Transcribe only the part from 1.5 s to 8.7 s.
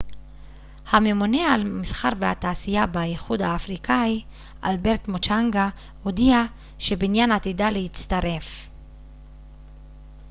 על המסחר והתעשייה באיחוד האפריקאי אלברט מוצ'נגה הודיע שבנין עתידה להצטרף